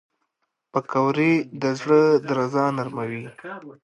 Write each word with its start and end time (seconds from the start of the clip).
پکورې 0.71 1.33
د 1.61 1.63
زړه 1.79 2.01
درزا 2.27 2.65
نرموي 2.77 3.25